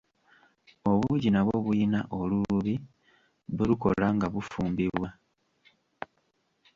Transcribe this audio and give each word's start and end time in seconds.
Obuugi 0.89 1.29
nabwo 1.31 1.55
buyina 1.65 1.99
olububi 2.19 2.75
bwe 3.53 3.65
lukola 3.69 4.07
nga 4.15 4.27
bufumbibwa. 4.33 5.09